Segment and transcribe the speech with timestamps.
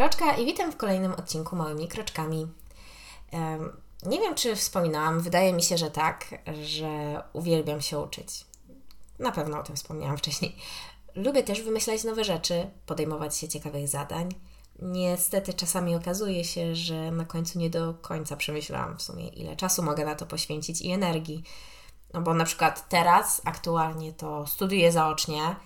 [0.00, 2.46] Kroczka i witam w kolejnym odcinku Małymi Kroczkami.
[4.02, 8.44] Nie wiem, czy wspominałam, wydaje mi się, że tak, że uwielbiam się uczyć.
[9.18, 10.56] Na pewno o tym wspomniałam wcześniej.
[11.14, 14.28] Lubię też wymyślać nowe rzeczy, podejmować się ciekawych zadań.
[14.82, 19.82] Niestety czasami okazuje się, że na końcu nie do końca przemyślałam w sumie, ile czasu
[19.82, 21.42] mogę na to poświęcić i energii.
[22.14, 25.56] No bo na przykład teraz aktualnie to studiuję zaocznie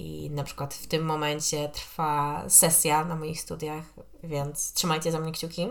[0.00, 3.84] i na przykład w tym momencie trwa sesja na moich studiach,
[4.22, 5.68] więc trzymajcie za mnie kciuki.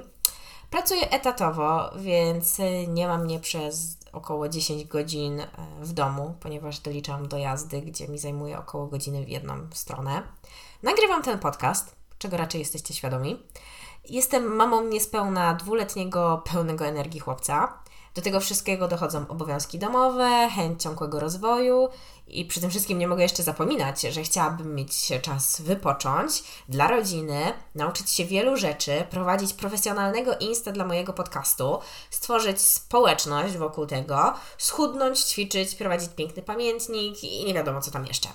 [0.70, 5.48] Pracuję etatowo, więc nie mam mnie przez około 10 godzin e,
[5.82, 10.24] w domu, ponieważ doliczam do jazdy, gdzie mi zajmuje około godziny w jedną stronę.
[10.84, 13.44] Nagrywam ten podcast, czego raczej jesteście świadomi.
[14.10, 17.80] Jestem mamą niespełna dwuletniego, pełnego energii chłopca.
[18.20, 21.90] Do tego wszystkiego dochodzą obowiązki domowe, chęć ciągłego rozwoju
[22.28, 27.54] i przy tym wszystkim nie mogę jeszcze zapominać, że chciałabym mieć czas wypocząć dla rodziny,
[27.76, 35.20] nauczyć się wielu rzeczy, prowadzić profesjonalnego Insta dla mojego podcastu, stworzyć społeczność wokół tego, schudnąć,
[35.20, 38.30] ćwiczyć, prowadzić piękny pamiętnik i nie wiadomo co tam jeszcze.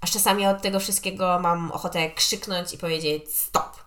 [0.00, 3.85] Aż czasami od tego wszystkiego mam ochotę krzyknąć i powiedzieć stop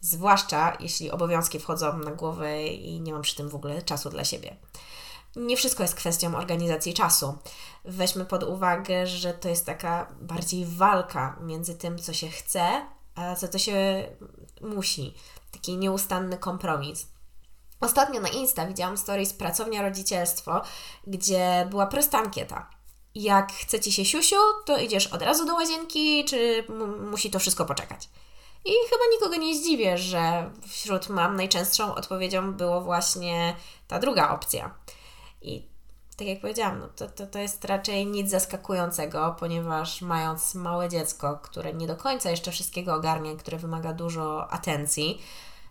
[0.00, 4.24] Zwłaszcza jeśli obowiązki wchodzą na głowę i nie mam przy tym w ogóle czasu dla
[4.24, 4.56] siebie.
[5.36, 7.38] Nie wszystko jest kwestią organizacji czasu.
[7.84, 13.36] Weźmy pod uwagę, że to jest taka bardziej walka między tym, co się chce, a
[13.36, 14.08] co to się
[14.60, 15.14] musi.
[15.52, 17.06] Taki nieustanny kompromis.
[17.80, 20.62] Ostatnio na Insta widziałam stories Pracownia Rodzicielstwo,
[21.06, 22.70] gdzie była prosta ankieta.
[23.14, 26.64] Jak chce Ci się siusiu, to idziesz od razu do łazienki, czy
[27.10, 28.08] musi to wszystko poczekać?
[28.64, 33.56] I chyba nikogo nie zdziwię, że wśród mam najczęstszą odpowiedzią było właśnie
[33.88, 34.74] ta druga opcja.
[35.42, 35.68] I
[36.16, 41.38] tak jak powiedziałam, no to, to, to jest raczej nic zaskakującego, ponieważ mając małe dziecko,
[41.42, 45.22] które nie do końca jeszcze wszystkiego ogarnia, które wymaga dużo atencji,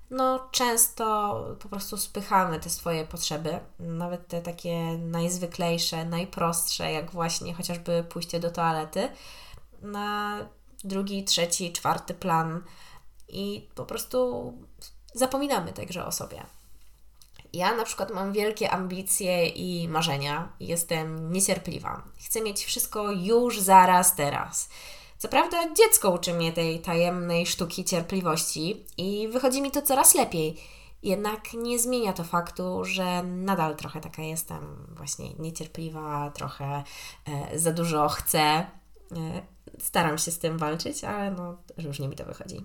[0.10, 7.54] no często po prostu spychamy te swoje potrzeby, nawet te takie najzwyklejsze, najprostsze, jak właśnie
[7.54, 9.10] chociażby pójście do toalety,
[9.82, 10.38] na
[10.84, 12.64] drugi, trzeci, czwarty plan
[13.30, 14.54] i po prostu
[15.14, 16.44] zapominamy także o sobie.
[17.54, 22.04] Ja na przykład mam wielkie ambicje i marzenia, jestem niecierpliwa.
[22.26, 24.70] Chcę mieć wszystko już, zaraz, teraz.
[25.18, 30.58] Co prawda, dziecko uczy mnie tej tajemnej sztuki cierpliwości i wychodzi mi to coraz lepiej.
[31.04, 36.84] Jednak nie zmienia to faktu, że nadal trochę taka jestem, właśnie niecierpliwa, trochę
[37.26, 38.68] e, za dużo chcę.
[39.12, 39.42] E,
[39.80, 42.64] staram się z tym walczyć, ale no różnie mi to wychodzi.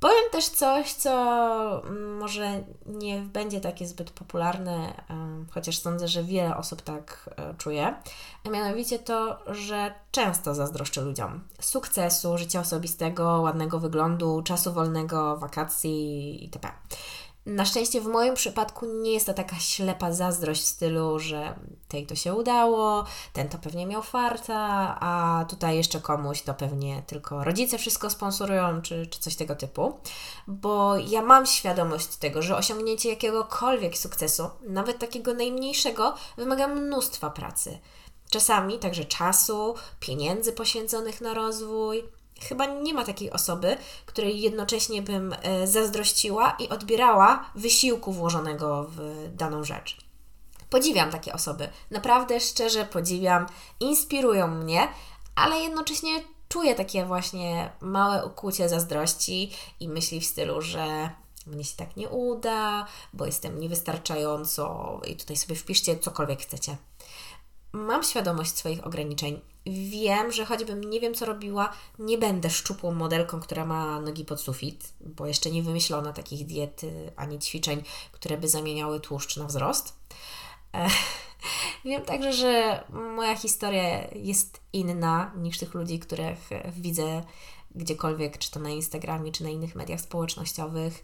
[0.00, 1.12] Powiem też coś, co
[1.82, 4.94] mm, może nie będzie takie zbyt popularne,
[5.50, 7.94] chociaż sądzę, że wiele osób tak e, czuje,
[8.44, 16.44] a mianowicie to, że często zazdroszczę ludziom sukcesu, życia osobistego, ładnego wyglądu, czasu wolnego, wakacji
[16.44, 16.68] itp.
[17.46, 22.06] Na szczęście w moim przypadku nie jest to taka ślepa zazdrość w stylu, że tej
[22.06, 24.58] to się udało, ten to pewnie miał farta,
[25.00, 30.00] a tutaj jeszcze komuś to pewnie tylko rodzice wszystko sponsorują, czy, czy coś tego typu.
[30.46, 37.78] Bo ja mam świadomość tego, że osiągnięcie jakiegokolwiek sukcesu, nawet takiego najmniejszego, wymaga mnóstwa pracy.
[38.30, 42.02] Czasami także czasu, pieniędzy poświęconych na rozwój,
[42.40, 43.76] Chyba nie ma takiej osoby,
[44.06, 50.05] której jednocześnie bym e, zazdrościła i odbierała wysiłku włożonego w daną rzecz.
[50.70, 53.46] Podziwiam takie osoby, naprawdę szczerze podziwiam,
[53.80, 54.88] inspirują mnie,
[55.34, 59.50] ale jednocześnie czuję takie właśnie małe ukłucie zazdrości
[59.80, 61.10] i myśli w stylu, że
[61.46, 66.76] mnie się tak nie uda, bo jestem niewystarczająco i tutaj sobie wpiszcie cokolwiek chcecie.
[67.72, 73.40] Mam świadomość swoich ograniczeń wiem, że choćbym nie wiem, co robiła, nie będę szczupłą modelką,
[73.40, 76.80] która ma nogi pod sufit, bo jeszcze nie wymyślono takich diet
[77.16, 79.96] ani ćwiczeń, które by zamieniały tłuszcz na wzrost.
[81.84, 86.38] Wiem także, że moja historia jest inna niż tych ludzi, których
[86.76, 87.22] widzę
[87.74, 91.02] gdziekolwiek, czy to na Instagramie, czy na innych mediach społecznościowych.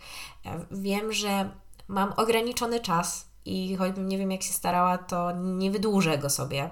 [0.71, 1.51] Wiem, że
[1.89, 6.71] mam ograniczony czas i choćbym nie wiem, jak się starała, to nie wydłużę go sobie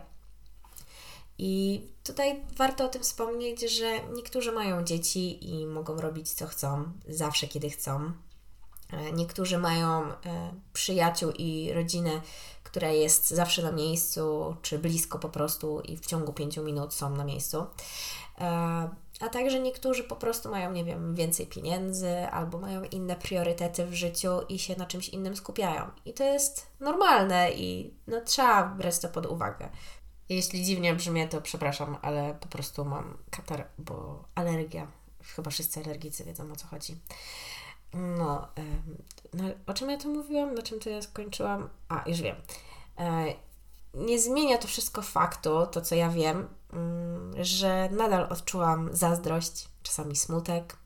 [1.43, 6.93] i tutaj warto o tym wspomnieć, że niektórzy mają dzieci i mogą robić co chcą,
[7.09, 8.13] zawsze kiedy chcą.
[8.93, 10.15] E, niektórzy mają e,
[10.73, 12.21] przyjaciół i rodzinę,
[12.71, 17.11] która jest zawsze na miejscu, czy blisko po prostu i w ciągu pięciu minut są
[17.11, 17.67] na miejscu.
[18.39, 18.89] E,
[19.21, 23.95] a także niektórzy po prostu mają, nie wiem, więcej pieniędzy albo mają inne priorytety w
[23.95, 25.91] życiu i się na czymś innym skupiają.
[26.05, 29.69] I to jest normalne i no, trzeba brać to pod uwagę.
[30.29, 34.87] Jeśli dziwnie brzmię, to przepraszam, ale po prostu mam katar, bo alergia.
[35.37, 36.97] Chyba wszyscy alergicy wiedzą o co chodzi.
[37.95, 38.49] No,
[39.35, 40.55] no, o czym ja to mówiłam?
[40.55, 41.69] Na czym to ja skończyłam?
[41.89, 42.37] A, już wiem.
[42.99, 43.25] E,
[43.95, 50.17] nie zmienia to wszystko faktu, to co ja wiem, mm, że nadal odczułam zazdrość, czasami
[50.17, 50.77] smutek,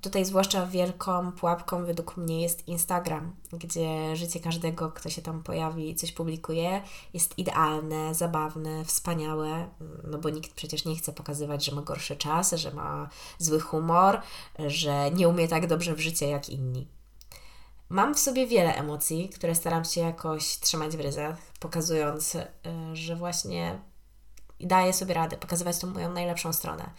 [0.00, 5.90] Tutaj zwłaszcza wielką pułapką według mnie jest Instagram, gdzie życie każdego, kto się tam pojawi
[5.90, 6.82] i coś publikuje,
[7.14, 9.68] jest idealne, zabawne, wspaniałe,
[10.04, 13.08] no bo nikt przecież nie chce pokazywać, że ma gorszy czas, że ma
[13.38, 14.20] zły humor,
[14.66, 16.88] że nie umie tak dobrze w życie jak inni.
[17.88, 22.46] Mam w sobie wiele emocji, które staram się jakoś trzymać w ryzach, pokazując, e,
[22.92, 23.78] że właśnie
[24.60, 26.90] daję sobie radę, pokazywać tą moją najlepszą stronę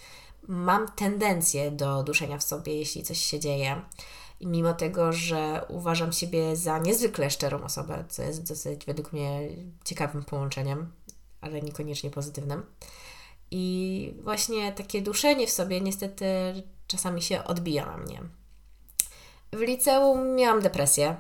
[0.47, 3.81] mam tendencję do duszenia w sobie, jeśli coś się dzieje.
[4.39, 9.49] I mimo tego, że uważam siebie za niezwykle szczerą osobę, co jest dosyć według mnie
[9.83, 10.91] ciekawym połączeniem,
[11.41, 12.63] ale niekoniecznie pozytywnym.
[13.51, 16.25] I właśnie takie duszenie w sobie niestety
[16.87, 18.21] czasami się odbija na mnie.
[19.53, 21.15] W liceum miałam depresję.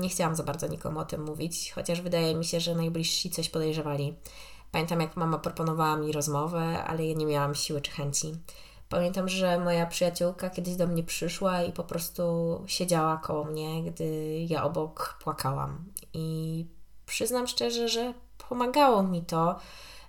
[0.00, 3.48] Nie chciałam za bardzo nikomu o tym mówić, chociaż wydaje mi się, że najbliżsi coś
[3.48, 4.14] podejrzewali.
[4.72, 8.34] Pamiętam, jak mama proponowała mi rozmowę, ale ja nie miałam siły czy chęci.
[8.88, 12.24] Pamiętam, że moja przyjaciółka kiedyś do mnie przyszła i po prostu
[12.66, 15.84] siedziała koło mnie, gdy ja obok płakałam.
[16.12, 16.66] I
[17.06, 18.14] przyznam szczerze, że
[18.48, 19.58] pomagało mi to,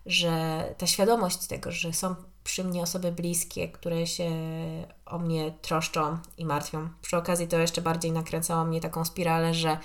[0.06, 4.32] że ta świadomość tego, że są przy mnie osoby bliskie, które się
[5.06, 6.90] o mnie troszczą i martwią.
[7.02, 9.78] Przy okazji to jeszcze bardziej nakręcało mnie taką spiralę, że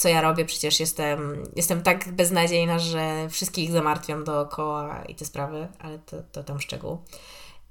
[0.00, 5.68] co ja robię, przecież jestem, jestem tak beznadziejna, że wszystkich zamartwiam dookoła i te sprawy,
[5.78, 6.98] ale to, to tam szczegół.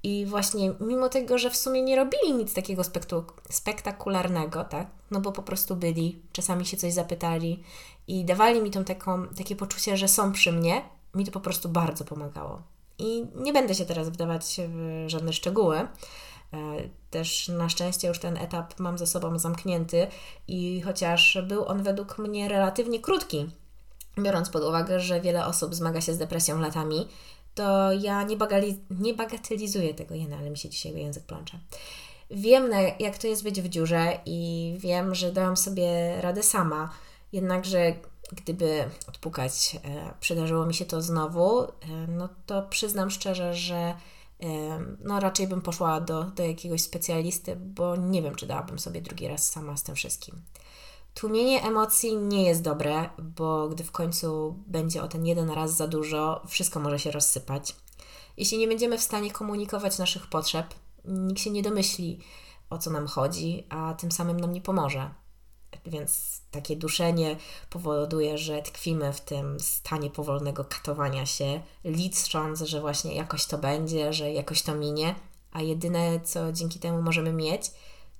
[0.03, 2.81] I właśnie mimo tego, że w sumie nie robili nic takiego
[3.49, 4.87] spektakularnego, tak?
[5.11, 7.63] No bo po prostu byli, czasami się coś zapytali
[8.07, 10.81] i dawali mi tą taką, takie poczucie, że są przy mnie,
[11.15, 12.61] mi to po prostu bardzo pomagało.
[12.99, 15.87] I nie będę się teraz wdawać w żadne szczegóły.
[16.53, 16.57] E,
[17.09, 20.07] też na szczęście już ten etap mam ze sobą zamknięty
[20.47, 23.49] i chociaż był on według mnie relatywnie krótki,
[24.17, 27.07] biorąc pod uwagę, że wiele osób zmaga się z depresją latami,
[27.55, 31.59] to ja nie, bagali, nie bagatelizuję tego, jena, ale mi się dzisiaj język plącze.
[32.31, 36.89] Wiem, jak to jest być w dziurze i wiem, że dałam sobie radę sama,
[37.31, 37.93] jednakże
[38.31, 41.67] gdyby odpukać, e, przydarzyło mi się to znowu, e,
[42.07, 43.93] no to przyznam szczerze, że
[44.99, 49.27] no raczej bym poszła do, do jakiegoś specjalisty, bo nie wiem, czy dałabym sobie drugi
[49.27, 50.41] raz sama z tym wszystkim.
[51.13, 55.87] Tłumienie emocji nie jest dobre, bo gdy w końcu będzie o ten jeden raz za
[55.87, 57.75] dużo, wszystko może się rozsypać.
[58.37, 60.73] Jeśli nie będziemy w stanie komunikować naszych potrzeb,
[61.05, 62.19] nikt się nie domyśli,
[62.69, 65.09] o co nam chodzi, a tym samym nam nie pomoże.
[65.85, 67.35] Więc takie duszenie
[67.69, 74.13] powoduje, że tkwimy w tym stanie powolnego katowania się, licząc, że właśnie jakoś to będzie,
[74.13, 75.15] że jakoś to minie,
[75.51, 77.71] a jedyne, co dzięki temu możemy mieć,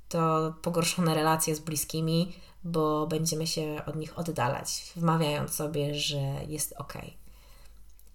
[0.09, 6.73] to pogorszone relacje z bliskimi, bo będziemy się od nich oddalać, wmawiając sobie, że jest
[6.77, 6.93] ok.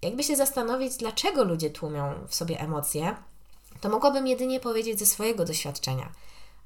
[0.01, 3.15] Jakby się zastanowić, dlaczego ludzie tłumią w sobie emocje,
[3.81, 6.11] to mogłabym jedynie powiedzieć ze swojego doświadczenia,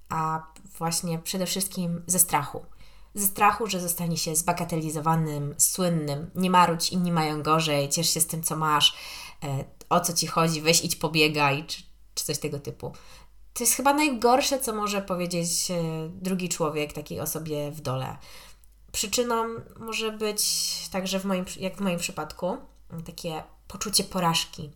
[0.09, 0.43] a
[0.77, 2.65] właśnie przede wszystkim ze strachu.
[3.15, 8.27] Ze strachu, że zostanie się zbagatelizowanym, słynnym, nie marudź, inni mają gorzej, ciesz się z
[8.27, 8.95] tym, co masz,
[9.43, 11.83] e, o co ci chodzi, weź idź pobiegaj, czy,
[12.15, 12.93] czy coś tego typu.
[13.53, 15.75] To jest chyba najgorsze, co może powiedzieć e,
[16.09, 18.17] drugi człowiek takiej osobie w dole.
[18.91, 19.45] Przyczyną
[19.79, 20.41] może być
[20.91, 22.57] także w moim, jak w moim przypadku
[23.05, 24.71] takie poczucie porażki,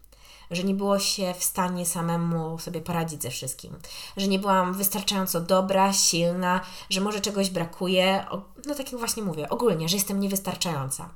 [0.56, 3.76] że nie było się w stanie samemu sobie poradzić ze wszystkim,
[4.18, 8.26] że nie byłam wystarczająco dobra, silna, że może czegoś brakuje.
[8.66, 11.10] No tak jak właśnie mówię, ogólnie, że jestem niewystarczająca.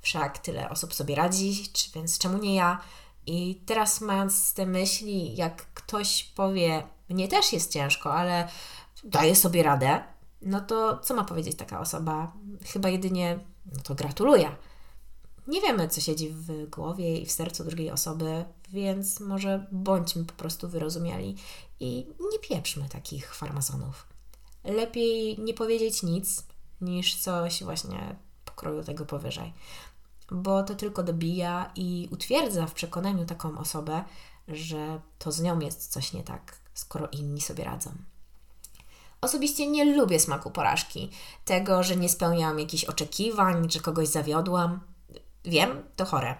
[0.00, 1.64] Wszak tyle osób sobie radzi,
[1.94, 2.80] więc czemu nie ja?
[3.26, 8.48] I teraz mając te myśli, jak ktoś powie, mnie też jest ciężko, ale
[9.04, 10.02] daję sobie radę,
[10.42, 12.32] no to co ma powiedzieć taka osoba?
[12.72, 13.38] Chyba jedynie,
[13.72, 14.56] no to gratuluję.
[15.46, 20.32] Nie wiemy, co siedzi w głowie i w sercu drugiej osoby, więc może bądźmy po
[20.32, 21.36] prostu wyrozumiali
[21.80, 24.06] i nie pieprzmy takich farmazonów.
[24.64, 26.42] Lepiej nie powiedzieć nic,
[26.80, 29.52] niż coś właśnie pokroju tego powyżej,
[30.30, 34.04] bo to tylko dobija i utwierdza w przekonaniu taką osobę,
[34.48, 37.90] że to z nią jest coś nie tak, skoro inni sobie radzą.
[39.20, 41.10] Osobiście nie lubię smaku porażki,
[41.44, 44.80] tego, że nie spełniałam jakichś oczekiwań, że kogoś zawiodłam.
[45.44, 46.34] Wiem, to chore.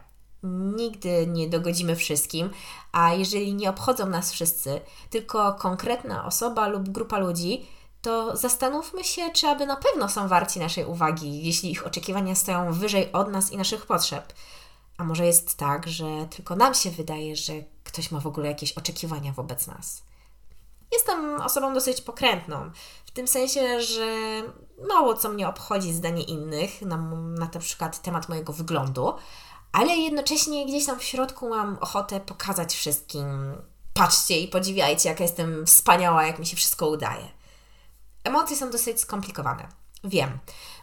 [0.76, 2.50] Nigdy nie dogodzimy wszystkim,
[2.92, 4.80] a jeżeli nie obchodzą nas wszyscy,
[5.11, 7.66] tylko konkretna osoba lub grupa ludzi,
[8.02, 12.73] to zastanówmy się, czy aby na pewno są warci naszej uwagi, jeśli ich oczekiwania stoją
[12.73, 14.32] wyżej od nas i naszych potrzeb.
[14.99, 17.52] A może jest tak, że tylko nam się wydaje, że
[17.84, 20.02] ktoś ma w ogóle jakieś oczekiwania wobec nas.
[20.94, 22.70] Jestem osobą dosyć pokrętną,
[23.06, 24.06] w tym sensie, że
[24.88, 29.14] mało co mnie obchodzi zdanie innych na, na na przykład temat mojego wyglądu,
[29.72, 33.54] ale jednocześnie gdzieś tam w środku mam ochotę pokazać wszystkim:
[33.94, 37.28] patrzcie i podziwiajcie, jaka jestem wspaniała, jak mi się wszystko udaje.
[38.24, 39.68] Emocje są dosyć skomplikowane.
[40.04, 40.38] Wiem.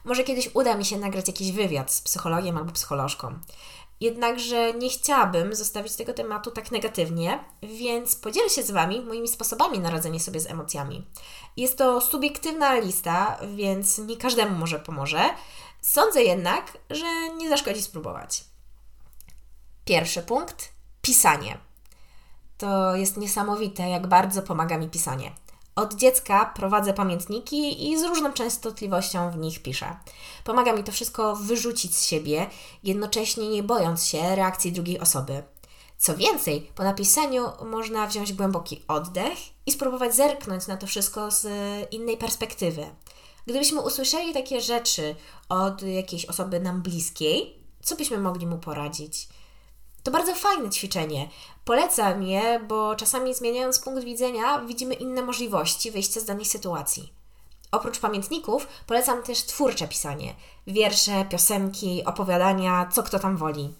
[0.05, 3.39] Może kiedyś uda mi się nagrać jakiś wywiad z psychologiem albo psycholożką.
[4.01, 9.79] Jednakże nie chciałabym zostawić tego tematu tak negatywnie, więc podzielę się z Wami moimi sposobami
[9.79, 11.07] na radzenie sobie z emocjami.
[11.57, 15.29] Jest to subiektywna lista, więc nie każdemu może pomoże.
[15.81, 18.43] Sądzę jednak, że nie zaszkodzi spróbować.
[19.85, 20.69] Pierwszy punkt
[21.01, 21.57] pisanie.
[22.57, 25.31] To jest niesamowite, jak bardzo pomaga mi pisanie.
[25.81, 29.95] Od dziecka prowadzę pamiętniki i z różną częstotliwością w nich piszę.
[30.43, 32.47] Pomaga mi to wszystko wyrzucić z siebie,
[32.83, 35.43] jednocześnie nie bojąc się reakcji drugiej osoby.
[35.97, 41.47] Co więcej, po napisaniu można wziąć głęboki oddech i spróbować zerknąć na to wszystko z
[41.93, 42.85] innej perspektywy.
[43.45, 45.15] Gdybyśmy usłyszeli takie rzeczy
[45.49, 49.27] od jakiejś osoby nam bliskiej, co byśmy mogli mu poradzić?
[50.03, 51.29] To bardzo fajne ćwiczenie.
[51.65, 57.13] Polecam je, bo czasami zmieniając punkt widzenia, widzimy inne możliwości wyjścia z danej sytuacji.
[57.71, 60.35] Oprócz pamiętników polecam też twórcze pisanie.
[60.67, 63.73] Wiersze, piosenki, opowiadania, co kto tam woli.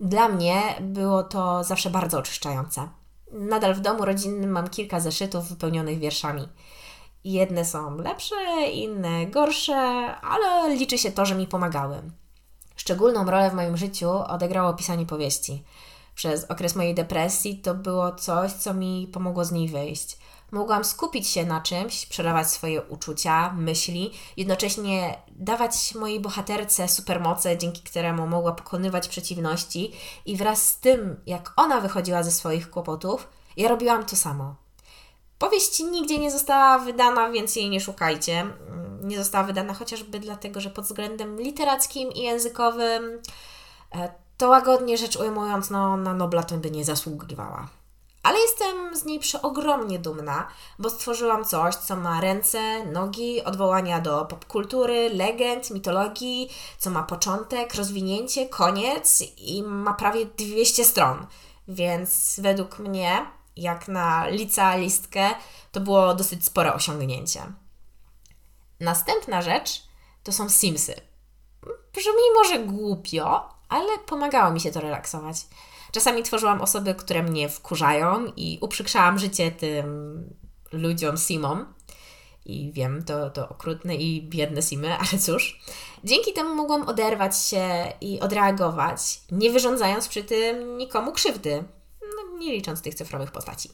[0.00, 2.88] Dla mnie było to zawsze bardzo oczyszczające.
[3.32, 6.48] Nadal w domu rodzinnym mam kilka zeszytów wypełnionych wierszami.
[7.24, 8.36] Jedne są lepsze,
[8.72, 9.74] inne gorsze,
[10.20, 12.02] ale liczy się to, że mi pomagały.
[12.76, 15.64] Szczególną rolę w moim życiu odegrało pisanie powieści.
[16.14, 20.18] Przez okres mojej depresji to było coś, co mi pomogło z niej wyjść.
[20.52, 27.82] Mogłam skupić się na czymś, przelewać swoje uczucia, myśli, jednocześnie dawać mojej bohaterce supermoce, dzięki
[27.82, 29.92] któremu mogła pokonywać przeciwności,
[30.26, 34.61] i wraz z tym, jak ona wychodziła ze swoich kłopotów, ja robiłam to samo.
[35.42, 38.46] Powieść nigdzie nie została wydana, więc jej nie szukajcie.
[39.02, 43.22] Nie została wydana chociażby dlatego, że pod względem literackim i językowym
[43.94, 47.68] e, to łagodnie rzecz ujmując, no, na Nobla to by nie zasługiwała.
[48.22, 54.24] Ale jestem z niej przeogromnie dumna, bo stworzyłam coś, co ma ręce, nogi, odwołania do
[54.24, 61.26] popkultury, legend, mitologii, co ma początek, rozwinięcie, koniec i ma prawie 200 stron.
[61.68, 65.30] Więc według mnie jak na licealistkę,
[65.72, 67.40] to było dosyć spore osiągnięcie.
[68.80, 69.82] Następna rzecz
[70.22, 70.94] to są Simsy.
[71.94, 75.36] Brzmi może głupio, ale pomagało mi się to relaksować.
[75.92, 80.24] Czasami tworzyłam osoby, które mnie wkurzają i uprzykrzałam życie tym
[80.72, 81.74] ludziom Simom.
[82.44, 85.60] I wiem, to, to okrutne i biedne Simy, ale cóż.
[86.04, 91.64] Dzięki temu mogłam oderwać się i odreagować, nie wyrządzając przy tym nikomu krzywdy
[92.38, 93.70] nie licząc tych cyfrowych postaci.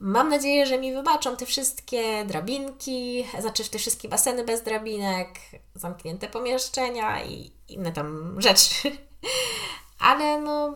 [0.00, 5.28] Mam nadzieję, że mi wybaczą te wszystkie drabinki, znaczy te wszystkie baseny bez drabinek,
[5.74, 8.92] zamknięte pomieszczenia i inne tam rzeczy.
[9.98, 10.74] Ale no,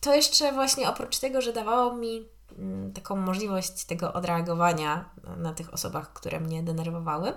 [0.00, 2.28] to jeszcze właśnie oprócz tego, że dawało mi
[2.58, 7.32] mm, taką możliwość tego odreagowania na tych osobach, które mnie denerwowały,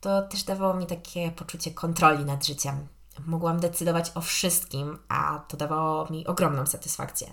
[0.00, 2.86] to też dawało mi takie poczucie kontroli nad życiem.
[3.26, 7.32] Mogłam decydować o wszystkim, a to dawało mi ogromną satysfakcję.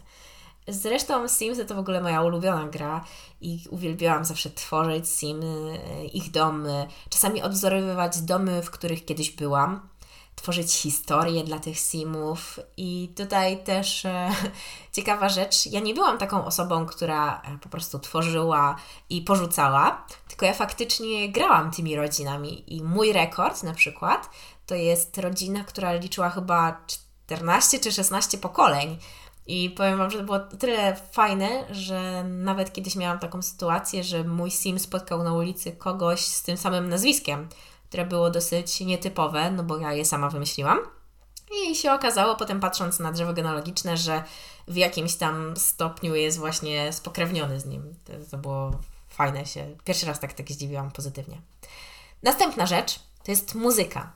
[0.68, 3.04] Zresztą Simsy to w ogóle moja ulubiona gra
[3.42, 5.80] i uwielbiałam zawsze tworzyć Simy,
[6.14, 9.90] ich domy, czasami odwzorowywać domy, w których kiedyś byłam,
[10.36, 14.30] tworzyć historie dla tych Simów i tutaj też e,
[14.96, 18.76] ciekawa rzecz, ja nie byłam taką osobą, która e, po prostu tworzyła
[19.10, 24.30] i porzucała, tylko ja faktycznie grałam tymi rodzinami i mój rekord na przykład
[24.66, 26.82] to jest rodzina, która liczyła chyba
[27.28, 28.98] 14 czy 16 pokoleń,
[29.48, 34.24] i powiem Wam, że to było tyle fajne, że nawet kiedyś miałam taką sytuację, że
[34.24, 37.50] mój sim spotkał na ulicy kogoś z tym samym nazwiskiem,
[37.90, 40.80] które było dosyć nietypowe, no bo ja je sama wymyśliłam.
[41.52, 44.24] I się okazało, potem patrząc na drzewo genealogiczne, że
[44.68, 47.96] w jakimś tam stopniu jest właśnie spokrewniony z nim.
[48.06, 48.72] To, to było
[49.10, 49.76] fajne się.
[49.84, 51.42] Pierwszy raz tak, tak zdziwiłam pozytywnie.
[52.24, 54.14] Następna rzecz to jest muzyka.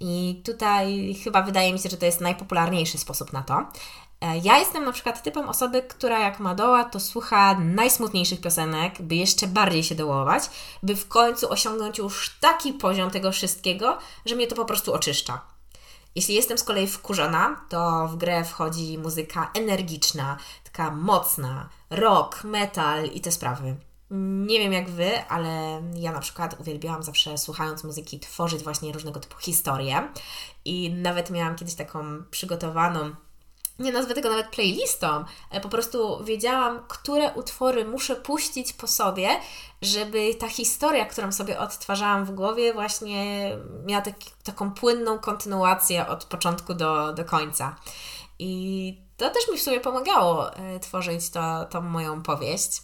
[0.00, 3.66] I tutaj chyba wydaje mi się, że to jest najpopularniejszy sposób na to.
[4.20, 9.02] E, ja jestem na przykład typem osoby, która jak ma doła, to słucha najsmutniejszych piosenek,
[9.02, 10.42] by jeszcze bardziej się dołować,
[10.82, 15.40] by w końcu osiągnąć już taki poziom tego wszystkiego, że mnie to po prostu oczyszcza.
[16.14, 23.04] Jeśli jestem z kolei wkurzona, to w grę wchodzi muzyka energiczna, taka mocna, rock, metal
[23.04, 23.76] i te sprawy.
[24.46, 29.20] Nie wiem jak Wy, ale ja na przykład uwielbiałam zawsze słuchając muzyki tworzyć właśnie różnego
[29.20, 30.08] typu historie
[30.64, 33.14] i nawet miałam kiedyś taką przygotowaną
[33.78, 39.28] nie nazwę tego nawet playlistą, ale po prostu wiedziałam, które utwory muszę puścić po sobie,
[39.82, 43.50] żeby ta historia, którą sobie odtwarzałam w głowie, właśnie
[43.86, 47.76] miała taki, taką płynną kontynuację od początku do, do końca.
[48.38, 52.82] I to też mi w sumie pomagało e, tworzyć to, tą moją powieść.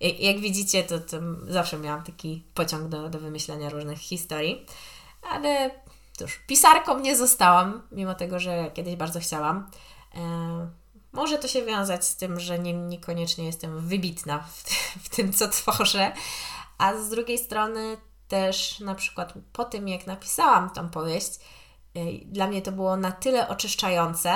[0.00, 1.16] I, jak widzicie, to, to
[1.48, 4.66] zawsze miałam taki pociąg do, do wymyślenia różnych historii,
[5.30, 5.70] ale
[6.12, 9.70] cóż, pisarką nie zostałam, mimo tego, że kiedyś bardzo chciałam.
[10.14, 10.70] E,
[11.12, 14.62] może to się wiązać z tym, że nie, niekoniecznie jestem wybitna w,
[15.04, 16.12] w tym, co tworzę,
[16.78, 17.96] a z drugiej strony
[18.28, 21.38] też na przykład po tym, jak napisałam tą powieść,
[21.94, 24.34] e, dla mnie to było na tyle oczyszczające,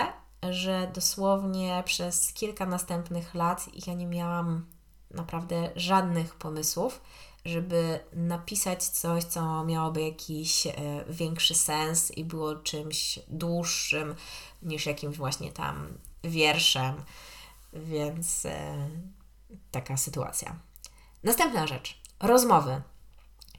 [0.50, 4.66] że dosłownie przez kilka następnych lat ja nie miałam
[5.10, 7.00] naprawdę żadnych pomysłów,
[7.46, 10.72] żeby napisać coś, co miałoby jakiś e,
[11.08, 14.14] większy sens i było czymś dłuższym
[14.62, 15.88] niż jakimś właśnie tam
[16.24, 16.94] wierszem.
[17.72, 18.88] Więc e,
[19.70, 20.56] taka sytuacja.
[21.22, 22.00] Następna rzecz.
[22.20, 22.82] Rozmowy.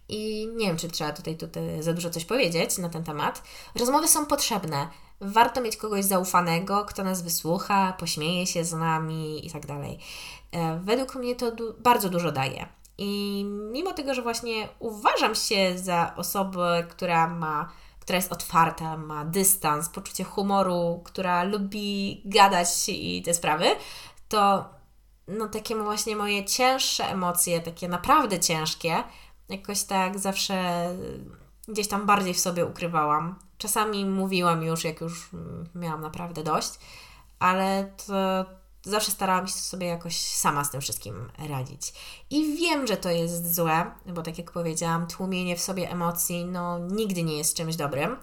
[0.09, 3.43] I nie wiem, czy trzeba tutaj, tutaj za dużo coś powiedzieć na ten temat.
[3.75, 4.87] Rozmowy są potrzebne.
[5.21, 9.99] Warto mieć kogoś zaufanego, kto nas wysłucha, pośmieje się z nami i tak dalej.
[10.51, 12.67] E, według mnie to du bardzo dużo daje.
[12.97, 19.25] I mimo tego, że właśnie uważam się za osobę, która ma, która jest otwarta, ma
[19.25, 23.65] dystans, poczucie humoru, która lubi gadać i te sprawy,
[24.29, 24.69] to
[25.27, 29.03] no takie właśnie moje cięższe emocje, takie naprawdę ciężkie,
[29.49, 30.89] jakoś tak zawsze
[31.67, 33.35] gdzieś tam bardziej w sobie ukrywałam.
[33.57, 35.29] Czasami mówiłam już, jak już
[35.75, 36.71] miałam naprawdę dość,
[37.39, 38.45] ale to
[38.91, 41.93] zawsze starałam się sobie jakoś sama z tym wszystkim radzić.
[42.29, 46.79] I wiem, że to jest złe, bo tak jak powiedziałam, tłumienie w sobie emocji no
[46.79, 48.17] nigdy nie jest czymś dobrym.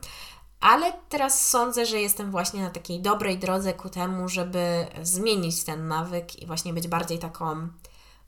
[0.60, 5.88] Ale teraz sądzę, że jestem właśnie na takiej dobrej drodze ku temu, żeby zmienić ten
[5.88, 7.68] nawyk i właśnie być bardziej taką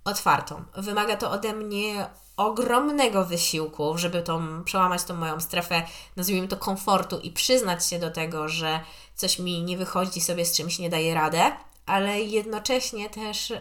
[0.04, 0.64] otwartą.
[0.76, 5.82] Wymaga to ode mnie ogromnego wysiłku, żeby tą, przełamać tą moją strefę,
[6.16, 8.80] nazwijmy to komfortu i przyznać się do tego, że
[9.14, 11.52] coś mi nie wychodzi, sobie z czymś nie daje radę,
[11.86, 13.52] ale jednocześnie też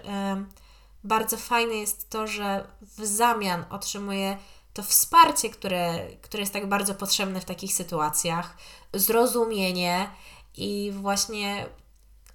[1.03, 4.37] bardzo fajne jest to, że w zamian otrzymuję
[4.73, 8.57] to wsparcie, które, które jest tak bardzo potrzebne w takich sytuacjach,
[8.93, 10.09] zrozumienie
[10.57, 11.65] i właśnie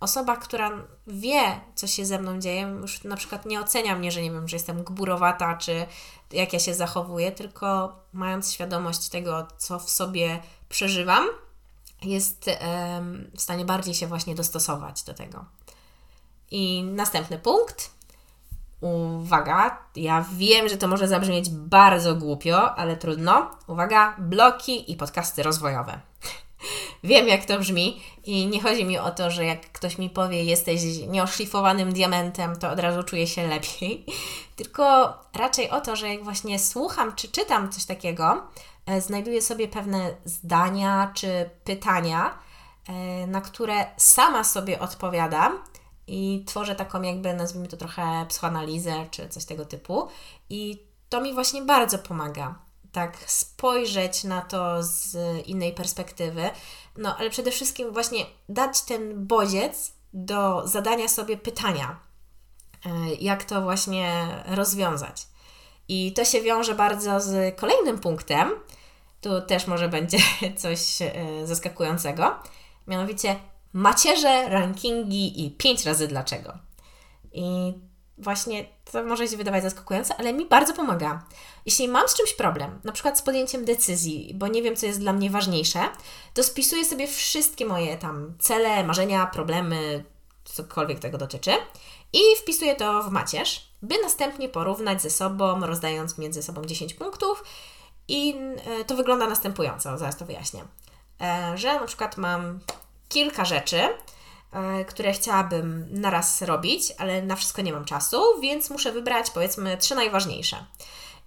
[0.00, 0.70] osoba, która
[1.06, 4.48] wie, co się ze mną dzieje, już na przykład nie ocenia mnie, że nie wiem,
[4.48, 5.86] że jestem gburowata, czy
[6.32, 11.24] jak ja się zachowuję, tylko mając świadomość tego, co w sobie przeżywam,
[12.02, 12.50] jest
[13.36, 15.44] w stanie bardziej się właśnie dostosować do tego.
[16.50, 17.90] I następny punkt.
[18.80, 23.50] Uwaga, ja wiem, że to może zabrzmieć bardzo głupio, ale trudno.
[23.66, 26.00] Uwaga, bloki i podcasty rozwojowe.
[27.04, 30.44] wiem, jak to brzmi, i nie chodzi mi o to, że jak ktoś mi powie,
[30.44, 34.06] jesteś nieoszlifowanym diamentem, to od razu czuję się lepiej.
[34.56, 38.42] Tylko raczej o to, że jak właśnie słucham czy czytam coś takiego,
[38.86, 42.38] e, znajduję sobie pewne zdania czy pytania,
[42.88, 45.58] e, na które sama sobie odpowiadam
[46.10, 50.08] i tworzę taką jakby, nazwijmy to trochę psychoanalizę czy coś tego typu.
[50.48, 52.58] I to mi właśnie bardzo pomaga.
[52.92, 56.50] Tak spojrzeć na to z innej perspektywy.
[56.96, 62.00] No, ale przede wszystkim właśnie dać ten bodziec do zadania sobie pytania,
[62.86, 65.26] e, jak to właśnie rozwiązać.
[65.88, 68.50] I to się wiąże bardzo z kolejnym punktem.
[69.20, 70.18] Tu też może będzie
[70.62, 72.34] coś e, zaskakującego.
[72.86, 73.36] Mianowicie
[73.72, 76.58] macierze, rankingi i pięć razy dlaczego.
[77.32, 77.74] I
[78.18, 81.22] właśnie to może się wydawać zaskakujące, ale mi bardzo pomaga.
[81.66, 85.00] Jeśli mam z czymś problem, na przykład z podjęciem decyzji, bo nie wiem, co jest
[85.00, 85.80] dla mnie ważniejsze,
[86.34, 90.04] to spisuję sobie wszystkie moje tam cele, marzenia, problemy,
[90.44, 91.50] cokolwiek tego dotyczy
[92.12, 97.44] i wpisuję to w macierz, by następnie porównać ze sobą, rozdając między sobą 10 punktów
[98.08, 98.34] i
[98.66, 100.64] e, to wygląda następująco, zaraz to wyjaśnię.
[101.20, 102.60] E, że na przykład mam
[103.10, 103.80] kilka rzeczy,
[104.52, 109.76] e, które chciałabym naraz robić, ale na wszystko nie mam czasu, więc muszę wybrać powiedzmy
[109.76, 110.64] trzy najważniejsze.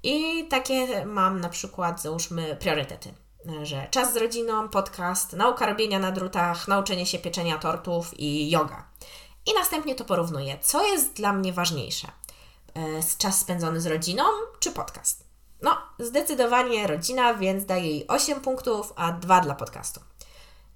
[0.03, 3.13] I takie mam na przykład, załóżmy, priorytety
[3.61, 8.49] e, że czas z rodziną, podcast, nauka robienia na drutach, nauczenie się pieczenia tortów i
[8.49, 8.87] yoga.
[9.45, 12.07] I następnie to porównuję, co jest dla mnie ważniejsze.
[12.07, 12.81] E,
[13.17, 14.23] czas spędzony z rodziną
[14.59, 15.23] czy podcast?
[15.61, 19.99] No, zdecydowanie rodzina, więc daję jej 8 punktów, a 2 dla podcastu.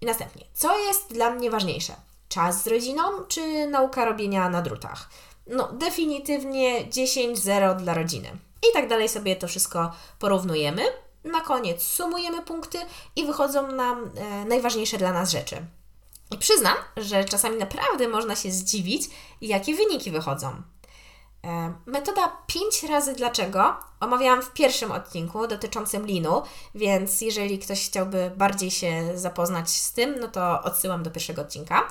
[0.01, 1.93] I następnie, co jest dla mnie ważniejsze?
[2.29, 5.10] Czas z rodziną czy nauka robienia na drutach?
[5.47, 8.31] No, definitywnie 10-0 dla rodziny.
[8.69, 10.81] I tak dalej sobie to wszystko porównujemy.
[11.23, 12.77] Na koniec sumujemy punkty
[13.15, 15.65] i wychodzą nam e, najważniejsze dla nas rzeczy.
[16.31, 19.10] I przyznam, że czasami naprawdę można się zdziwić,
[19.41, 20.62] jakie wyniki wychodzą.
[21.47, 26.41] E, metoda 5 razy dlaczego omawiałam w pierwszym odcinku dotyczącym linu,
[26.75, 31.88] więc jeżeli ktoś chciałby bardziej się zapoznać z tym, no to odsyłam do pierwszego odcinka.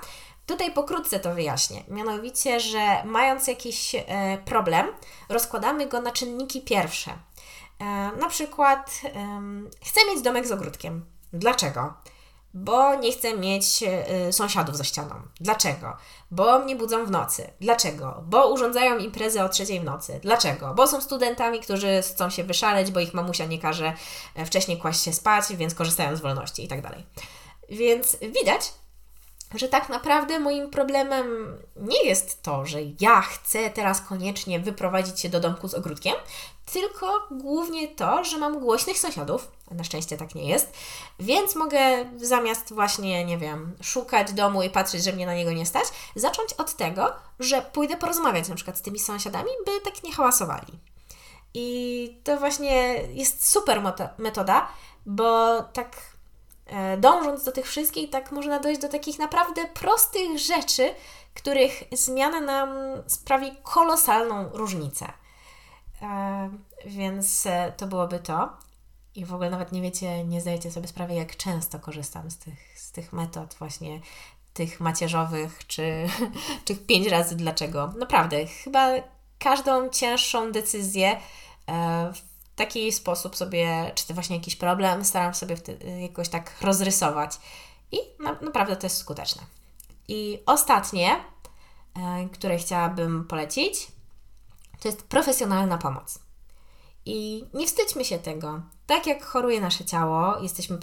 [0.46, 1.84] Tutaj pokrótce to wyjaśnię.
[1.88, 4.02] Mianowicie, że mając jakiś e,
[4.44, 4.86] problem,
[5.28, 7.10] rozkładamy go na czynniki pierwsze.
[7.10, 7.84] E,
[8.20, 9.00] na przykład
[9.84, 11.04] chcę mieć domek z ogródkiem.
[11.32, 11.94] Dlaczego?
[12.56, 13.82] Bo nie chcę mieć
[14.28, 15.14] y, sąsiadów za ścianą.
[15.40, 15.96] Dlaczego?
[16.30, 17.50] Bo mnie budzą w nocy.
[17.60, 18.24] Dlaczego?
[18.26, 20.20] Bo urządzają imprezę o trzeciej w nocy.
[20.22, 20.74] Dlaczego?
[20.74, 23.92] Bo są studentami, którzy chcą się wyszaleć, bo ich mamusia nie każe
[24.34, 27.06] e, wcześniej kłaść się spać, więc korzystają z wolności i tak dalej.
[27.68, 28.72] Więc widać,
[29.54, 35.28] że tak naprawdę moim problemem nie jest to, że ja chcę teraz koniecznie wyprowadzić się
[35.28, 36.14] do domku z ogródkiem,
[36.72, 40.72] tylko głównie to, że mam głośnych sąsiadów, na szczęście tak nie jest,
[41.20, 41.78] więc mogę
[42.16, 46.52] zamiast właśnie, nie wiem, szukać domu i patrzeć, że mnie na niego nie stać, zacząć
[46.52, 50.72] od tego, że pójdę porozmawiać na przykład z tymi sąsiadami, by tak nie hałasowali.
[51.54, 53.82] I to właśnie jest super
[54.18, 54.68] metoda,
[55.06, 56.15] bo tak
[56.98, 60.94] dążąc do tych wszystkich, tak można dojść do takich naprawdę prostych rzeczy,
[61.34, 62.68] których zmiana nam
[63.06, 65.12] sprawi kolosalną różnicę.
[66.02, 66.50] E,
[66.86, 68.56] więc e, to byłoby to.
[69.14, 72.78] I w ogóle nawet nie wiecie, nie zdajecie sobie sprawy, jak często korzystam z tych,
[72.78, 74.00] z tych metod właśnie
[74.54, 76.06] tych macierzowych, czy
[76.64, 77.92] tych pięć razy dlaczego.
[77.98, 78.88] Naprawdę, chyba
[79.38, 81.20] każdą cięższą decyzję
[81.68, 82.12] e,
[82.56, 85.56] taki sposób sobie, czy to właśnie jakiś problem, staram sobie
[86.00, 87.38] jakoś tak rozrysować.
[87.92, 89.42] I na, naprawdę to jest skuteczne.
[90.08, 91.24] I ostatnie,
[92.32, 93.88] które chciałabym polecić,
[94.80, 96.18] to jest profesjonalna pomoc.
[97.04, 98.60] I nie wstydźmy się tego.
[98.86, 100.78] Tak jak choruje nasze ciało, jesteśmy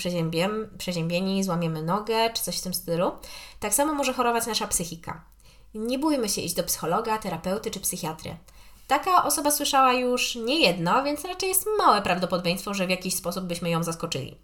[0.77, 3.11] przeziębieni, złamiemy nogę czy coś w tym stylu,
[3.59, 5.23] tak samo może chorować nasza psychika.
[5.73, 8.37] Nie bójmy się iść do psychologa, terapeuty czy psychiatry.
[8.93, 13.45] Taka osoba słyszała już nie jedno, więc raczej jest małe prawdopodobieństwo, że w jakiś sposób
[13.45, 14.37] byśmy ją zaskoczyli.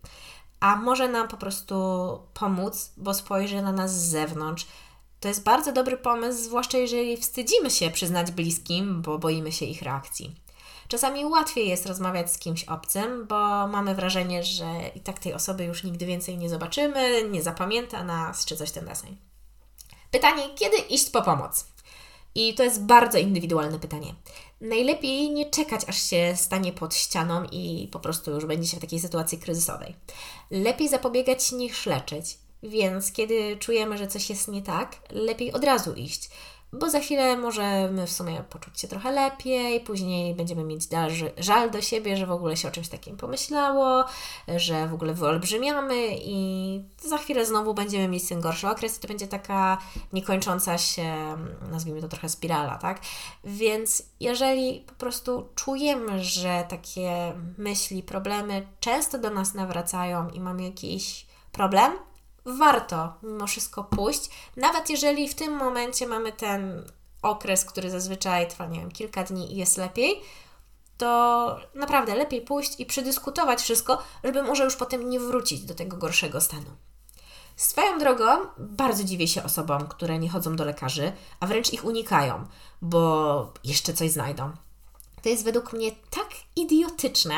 [0.60, 1.76] A może nam po prostu
[2.34, 4.68] pomóc, bo spojrzy na nas z zewnątrz,
[5.20, 9.82] to jest bardzo dobry pomysł, zwłaszcza jeżeli wstydzimy się przyznać bliskim, bo boimy się ich
[9.82, 10.36] reakcji.
[10.88, 15.64] Czasami łatwiej jest rozmawiać z kimś obcym, bo mamy wrażenie, że i tak tej osoby
[15.64, 19.18] już nigdy więcej nie zobaczymy, nie zapamięta nas czy coś ten deseń.
[20.12, 21.68] Pytanie, kiedy iść po pomoc?
[22.40, 24.16] I to jest bardzo indywidualne pytanie.
[24.62, 28.82] Najlepiej nie czekać, aż się stanie pod ścianą i po prostu już będzie się w
[28.82, 29.96] takiej sytuacji kryzysowej.
[30.52, 32.38] Lepiej zapobiegać niż leczyć.
[32.64, 36.30] Więc kiedy czujemy, że coś jest nie tak, lepiej od razu iść,
[36.74, 40.88] bo za chwilę możemy w sumie poczuć się trochę lepiej, później będziemy mieć
[41.38, 44.06] żal do siebie, że w ogóle się o czymś takim pomyślało,
[44.48, 49.08] że w ogóle wyolbrzymiamy i za chwilę znowu będziemy mieć ten gorszy okres i to
[49.08, 49.78] będzie taka
[50.14, 51.38] niekończąca się,
[51.72, 53.02] nazwijmy to trochę spirala, tak?
[53.44, 60.64] Więc jeżeli po prostu czujemy, że takie myśli, problemy często do nas nawracają i mamy
[60.64, 61.92] jakiś problem,
[62.58, 68.66] warto mimo wszystko pójść, nawet jeżeli w tym momencie mamy ten okres, który zazwyczaj trwa,
[68.66, 70.22] nie wiem, kilka dni i jest lepiej,
[70.98, 75.98] to naprawdę lepiej pójść i przedyskutować wszystko, żeby może już potem nie wrócić do tego
[75.98, 76.70] gorszego stanu.
[77.56, 78.26] Swoją drogą,
[78.58, 82.46] bardzo dziwię się osobom, które nie chodzą do lekarzy, a wręcz ich unikają,
[82.82, 84.52] bo jeszcze coś znajdą.
[85.24, 87.36] To jest według mnie tak idiotyczne,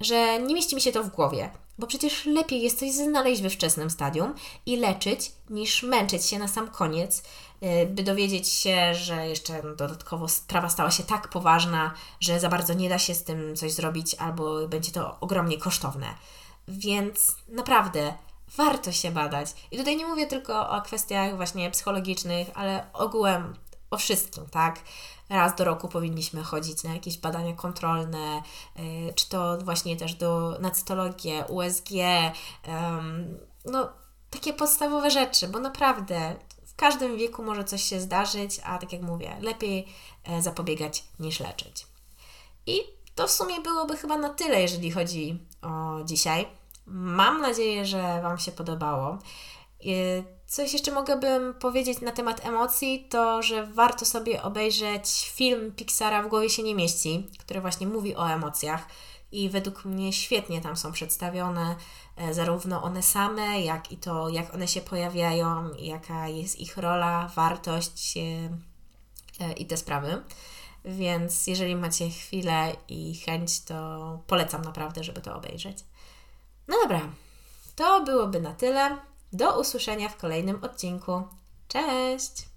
[0.00, 1.50] że nie mieści mi się to w głowie.
[1.78, 4.34] Bo przecież lepiej jest coś znaleźć we wczesnym stadium
[4.66, 7.22] i leczyć, niż męczyć się na sam koniec,
[7.62, 12.74] y, by dowiedzieć się, że jeszcze dodatkowo sprawa stała się tak poważna, że za bardzo
[12.74, 16.06] nie da się z tym coś zrobić, albo będzie to ogromnie kosztowne.
[16.68, 18.14] Więc naprawdę
[18.56, 19.48] warto się badać.
[19.70, 23.54] I tutaj nie mówię tylko o kwestiach właśnie psychologicznych, ale ogółem
[23.90, 24.80] o wszystkim, tak?
[25.28, 28.42] Raz do roku powinniśmy chodzić na jakieś badania kontrolne,
[28.78, 31.88] y, czy to właśnie też do, na cytologię, USG,
[33.64, 33.88] no
[34.30, 39.02] takie podstawowe rzeczy, bo naprawdę w każdym wieku może coś się zdarzyć, a tak jak
[39.02, 39.86] mówię, lepiej
[40.24, 41.86] e, zapobiegać niż leczyć.
[42.66, 42.80] I
[43.14, 46.46] to w sumie byłoby chyba na tyle, jeżeli chodzi o dzisiaj.
[46.86, 49.18] Mam nadzieję, że Wam się podobało.
[50.54, 56.28] Coś jeszcze mogłabym powiedzieć na temat emocji, to że warto sobie obejrzeć film Pixara W
[56.28, 58.86] głowie się nie mieści, który właśnie mówi o emocjach
[59.32, 61.76] i według mnie świetnie tam są przedstawione
[62.16, 67.30] e, zarówno one same, jak i to, jak one się pojawiają, jaka jest ich rola,
[67.34, 70.22] wartość e, i te sprawy.
[70.84, 75.78] Więc jeżeli macie chwilę i chęć, to polecam naprawdę, żeby to obejrzeć.
[76.68, 77.00] No dobra,
[77.76, 79.13] to byłoby na tyle.
[79.34, 81.22] Do usłyszenia w kolejnym odcinku.
[81.68, 82.53] Cześć!